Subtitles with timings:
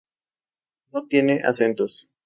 [0.93, 2.09] No tiene acentos.